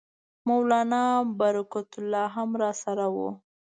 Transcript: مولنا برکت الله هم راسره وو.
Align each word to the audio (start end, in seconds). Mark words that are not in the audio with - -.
مولنا 0.47 1.03
برکت 1.39 1.89
الله 1.99 2.25
هم 2.35 2.49
راسره 2.61 3.05
وو. 3.15 3.29